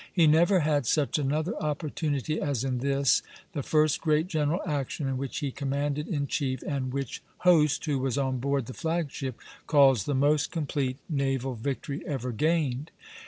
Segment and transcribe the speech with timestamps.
[0.11, 3.21] He never had such another opportunity as in this,
[3.53, 7.99] the first great general action in which he commanded in chief, and which Hoste, who
[7.99, 9.37] was on board the flag ship,
[9.67, 12.89] calls the most complete naval victory ever gained.